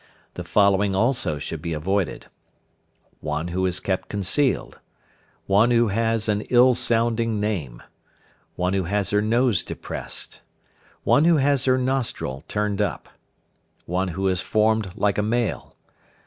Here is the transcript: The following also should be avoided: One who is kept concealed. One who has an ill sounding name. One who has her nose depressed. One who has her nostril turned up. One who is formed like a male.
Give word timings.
The 0.33 0.43
following 0.43 0.95
also 0.95 1.37
should 1.37 1.61
be 1.61 1.73
avoided: 1.73 2.25
One 3.19 3.49
who 3.49 3.67
is 3.67 3.79
kept 3.79 4.09
concealed. 4.09 4.79
One 5.45 5.69
who 5.69 5.89
has 5.89 6.27
an 6.27 6.41
ill 6.49 6.73
sounding 6.73 7.39
name. 7.39 7.83
One 8.55 8.73
who 8.73 8.85
has 8.85 9.11
her 9.11 9.21
nose 9.21 9.61
depressed. 9.61 10.41
One 11.03 11.25
who 11.25 11.37
has 11.37 11.65
her 11.65 11.77
nostril 11.77 12.43
turned 12.47 12.81
up. 12.81 13.09
One 13.85 14.07
who 14.07 14.27
is 14.27 14.41
formed 14.41 14.91
like 14.95 15.19
a 15.19 15.21
male. 15.21 15.75